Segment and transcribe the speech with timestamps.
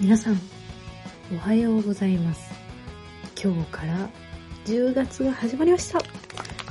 [0.00, 0.40] 皆さん
[1.32, 2.52] おはようございます。
[3.40, 4.10] 今日から
[4.64, 6.00] 10月が始まりました。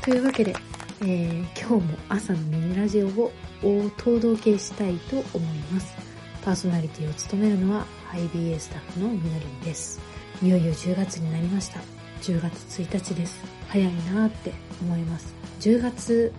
[0.02, 0.54] というわけで、
[1.02, 3.32] えー、今日も朝のミニラジオを
[3.64, 5.96] お届けしたいと思います。
[6.44, 10.02] パーソナリティを務めるのはハイ BA スタッフのみのりんです。
[10.42, 11.80] いよいよ10月になりました。
[12.24, 13.42] 10月1日です。
[13.70, 14.52] 早いなって
[14.82, 15.34] 思います。
[15.62, 16.34] 10月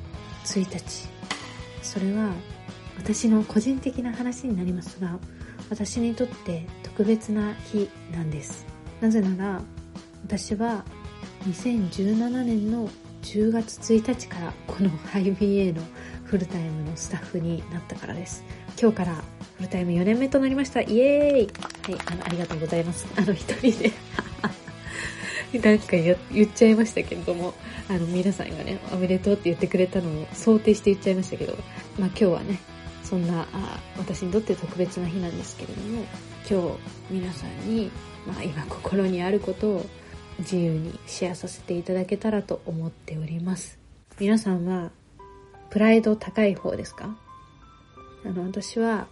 [0.45, 1.09] 1日。
[1.83, 2.35] それは
[2.99, 5.19] 私の個人的な話になりますが
[5.71, 8.67] 私にとって特別な日なんです。
[9.01, 9.63] なぜなら
[10.25, 10.85] 私は
[11.49, 12.89] 2017年の
[13.23, 15.83] 10月1日からこのハイ BA の
[16.25, 18.45] フルタイムのスタッフになったからです。
[18.81, 19.15] 今日から
[19.57, 20.81] フルタイム4年目となりました。
[20.81, 21.93] イエーイ！
[21.93, 23.07] はいあのありがとうございます。
[23.17, 23.93] あの一人で。
[25.63, 27.55] なんか言っちゃいましたけれども
[27.89, 31.57] あの皆さんがねおめでとうって言ってくれたのを想定して言っちゃいましたけど
[31.97, 32.59] まあ今日はね
[33.05, 36.05] そんなあ私にとって特別な日なんですけれども
[36.51, 37.91] 今日皆さんに、
[38.27, 39.87] まあ、今心にあることを
[40.39, 43.79] 自由にシェアさせていただけたらと思っております。
[44.19, 44.91] 皆さんは
[45.71, 47.17] プライド高い方ですか？
[48.25, 49.07] あの私は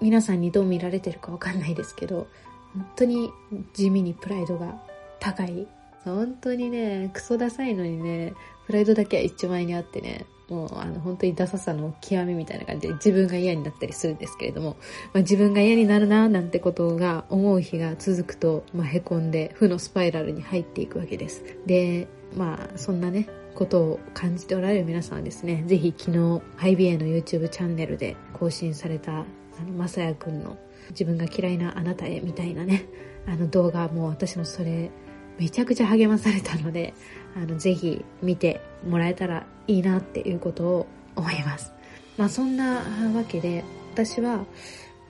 [0.00, 2.26] 皆さんにどう見られてるかわかんないですけど
[2.74, 3.30] 本当に
[3.74, 4.80] 地味にプライドが
[5.20, 5.68] 高い。
[6.04, 8.34] 本当にねクソダサいのにね
[8.66, 14.76] プライドだけは一丁前にあってねもうあの本当にダサさの極みみたいな感じで自分が嫌になったりするんですけれども、
[15.12, 21.44] まあ、自分が嫌になるななんてことが思う日が続くと、まあ、へこんで負のスパイラルに入っていくわけです。
[21.66, 26.18] で、まあそんなね、ことを感じておられる皆さんはですね、ぜひ昨日
[26.58, 29.24] IBA の YouTube チャンネルで更新されたあ
[29.66, 30.58] の、まさやくんの
[30.90, 32.86] 自分が嫌いなあなたへみたいなね、
[33.26, 34.90] あの動画も私もそれ
[35.38, 36.94] めちゃくちゃ励まされたので、
[37.34, 41.72] あの、ぜひ見てもらえたらいいなっていうことを思います。
[42.16, 42.82] まあそんな
[43.14, 44.44] わけで、私は、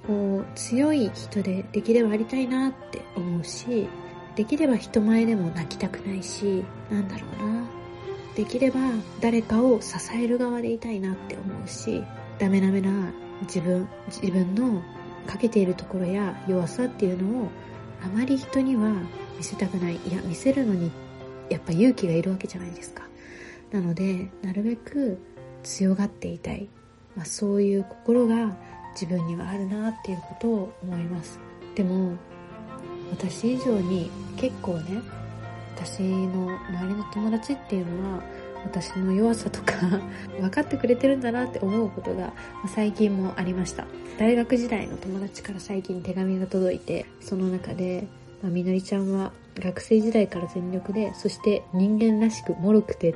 [0.06, 3.88] こう、強い人でできればありたいなって思うし、
[4.36, 7.66] できれば人前でも泣きたくないし、なんだろうな。
[8.36, 8.78] できれば
[9.20, 12.04] 誰かを支える側でいたいなって思うし、
[12.38, 14.82] ダメダメな自分、自分の
[15.26, 17.48] かけているところや弱さっていうのを
[18.04, 18.92] あまり人には
[19.38, 19.94] 見せたくない。
[19.94, 20.90] いや、見せるのに
[21.48, 23.04] やっぱ勇気がいるわけじゃないですか。
[23.70, 25.18] なので、なるべく
[25.62, 26.68] 強がっていたい。
[27.14, 28.56] まあ、そういう心が
[28.92, 31.38] 自分にはあるなっていうことを思います。
[31.74, 32.16] でも、
[33.10, 35.00] 私以上に結構ね、
[35.76, 38.22] 私の周りの友達っていうのは、
[38.64, 39.74] 私の弱さとか
[40.40, 42.32] 分かってくれてるんだなって思うことが
[42.74, 43.86] 最近もありました
[44.18, 48.08] 大学時代の友達から最近手紙が届いてその中で
[48.42, 53.14] まあ、みのりちゃんは学生時代から全力で、そして人間らしく脆くて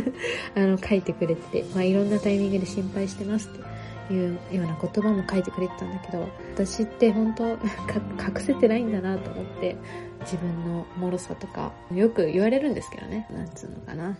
[0.54, 7.58] あの、書いてくれてて、まあ、いろんなタイミングで心配してますっていうような言葉も書いてくれてたんだけど、私って本当 隠
[8.38, 9.76] せてないんだなと思って、
[10.20, 14.18] 自分の脆さとか、よく言われるんですけどね、なんつうのかな。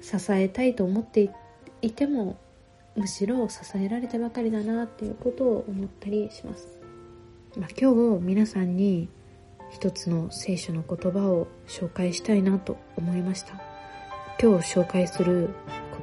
[0.00, 1.30] 支えたいと思って
[1.82, 2.36] いても、
[2.96, 6.78] むしろ支えられてばかりだなっていうことを思ったりします。
[7.58, 9.08] まあ、今日皆さんに
[9.74, 13.60] 一つの聖書の言葉を紹介したいなと思いました。
[14.40, 15.50] 今日紹介する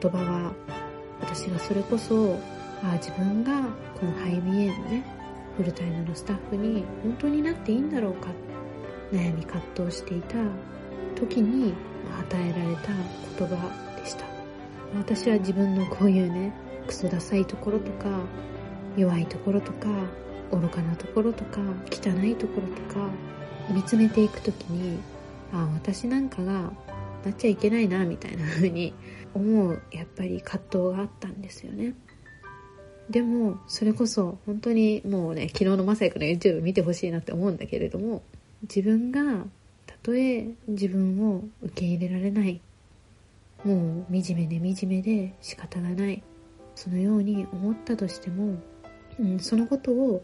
[0.01, 0.51] 言葉は、
[1.21, 2.37] 私がそれこそ、
[2.83, 3.61] あ自分が
[3.97, 5.05] このハイミエのね、
[5.55, 8.27] フルタイムのスタッフに本当になっていいんだろうか、
[9.13, 10.35] 悩み葛藤していた
[11.15, 11.73] 時に
[12.19, 12.89] 与えられた
[13.39, 14.25] 言葉でした。
[14.97, 16.53] 私は自分のこういうね、
[16.87, 18.09] クソダサいところとか、
[18.97, 19.87] 弱いところとか、
[20.51, 23.07] 愚かなところとか、汚いところとか、
[23.69, 24.99] 見つめていく時に
[25.53, 26.71] ああ私なんかが
[27.23, 28.93] なっちゃいけないなみたいな風に
[29.33, 31.93] 思うやっぱり葛藤があったんですよね。
[33.09, 38.23] でもそれこそ本当にもうね昨日のまさやくの YouTube 見てほしいなって思うんだけれども
[38.63, 39.45] 自分が
[39.85, 42.61] たとえ自分を受け入れられない
[43.65, 46.23] もう惨めで惨めで仕方がない
[46.75, 48.55] そのように思ったとしても、
[49.19, 50.23] うん、そのことを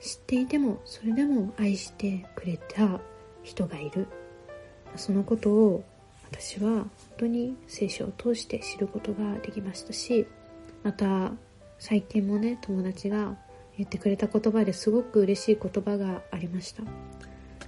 [0.00, 3.00] 知っていてもそれでも愛してくれた
[3.42, 4.06] 人がいる。
[4.96, 5.84] そのことを
[6.30, 6.88] 私は本
[7.18, 10.26] 当に聖書を通して知ることができましたし
[10.82, 11.32] また
[11.78, 13.36] 最近もね友達が
[13.76, 16.82] 言ってくれた言葉ですごく嬉しい言葉がありました。
[16.82, 16.86] い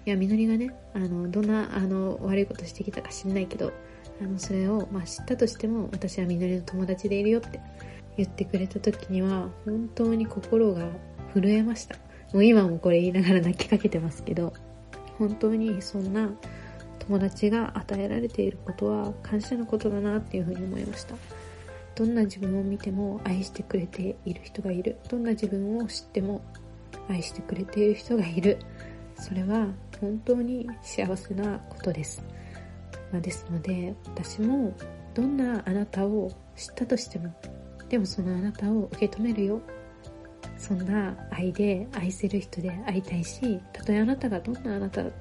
[0.07, 3.73] やみのりがねあのどんなあの悪いことしてきたか知んないけど
[4.21, 7.61] あのそれを、まあ、知ったとしても私はみのりの友達でいるよって
[8.17, 10.89] 言ってくれた時には本当に心が
[11.35, 11.97] 震えました。
[12.33, 14.53] もう今もこれ言いながら泣きかけてますけど、
[15.19, 16.31] 本当にそんな
[17.01, 21.17] 友達が与えられていることは感謝のことだなっていうふうに思いました。
[21.97, 24.99] どんな自分を見ても愛してくれている人がいる。
[25.09, 26.41] どんな自分を知っても
[27.09, 28.59] 愛してくれている人がいる。
[29.17, 29.67] それは
[30.01, 32.25] 本当に幸せなことです。
[33.13, 34.73] まあ、ですので、私も
[35.13, 37.35] どんなあなたを知ったとしても、
[37.89, 39.61] でもそのあなたを受け止めるよ。
[40.61, 45.15] そんな愛で愛せる人で会いたいし、たとえあなたがどんなあなただっ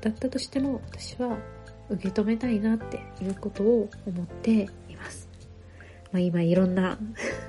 [0.00, 1.36] たとしても、私は
[1.90, 4.50] 受け止めたいなっていうことを思って
[4.88, 5.28] います。
[6.10, 6.98] まあ、今いろんな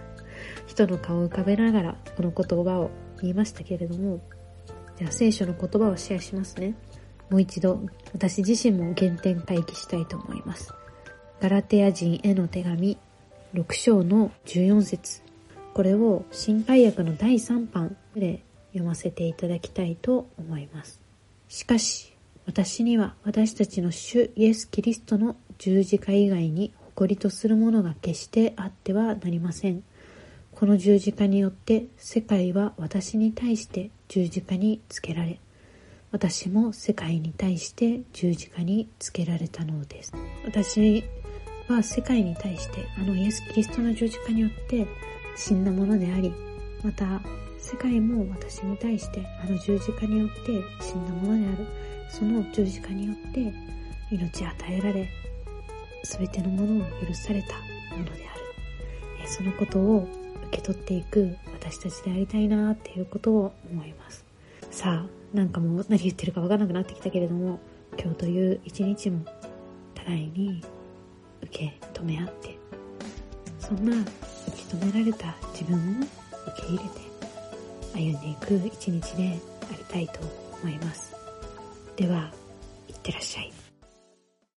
[0.67, 2.91] 人の顔を浮かべながらこの言葉を
[3.21, 4.19] 言いましたけれども、
[4.97, 6.75] じゃあ聖書の言葉をシェアしますね。
[7.29, 7.79] もう一度
[8.13, 10.73] 私自身も原点回帰したいと思います。
[11.39, 12.97] ガラテヤ人への手紙
[13.53, 15.23] 6章の14節
[15.73, 21.01] これを新海訳の第3版で読ませていただきたいと思います。
[21.47, 22.13] しかし、
[22.45, 29.83] 私には私たちの主イエス・キリストの十字架以外に誇りとするものが決してあってはなりません。
[30.51, 35.39] この十字架によって世界は私に対して十字架につけられ、
[36.11, 40.13] 私も世界に対して十字架につけられたのです。
[40.45, 41.03] 私
[41.67, 44.85] は世界に対してあのイエス・キリストの十字架によって
[45.35, 46.33] 死んだものであり、
[46.83, 47.21] また
[47.57, 51.67] 世界も私に対してあの十字架によって死んだものである。
[52.09, 53.53] その十字架によって
[54.11, 55.09] 命与えられ、
[56.03, 57.55] 全てのものを許された
[57.95, 58.15] ものであ
[59.23, 59.27] る。
[59.27, 60.07] そのことを
[60.49, 64.25] 受け取っていく私たちでありたいなっていうことを思います。
[64.69, 67.59] さあ、なんかもう何言ってるかわからなくなってきたけれども、
[67.97, 69.25] 今日という一日も
[69.95, 70.61] 互いに
[71.41, 72.59] 受け止め合って、
[73.57, 73.95] そんな
[74.73, 76.03] 求められた自分を
[76.51, 77.13] 受け入れて
[77.93, 79.39] 歩んでいく一日で
[79.71, 80.19] ありたいと
[80.63, 81.13] 思います。
[81.95, 82.31] では、
[82.89, 83.62] いってらっしゃい。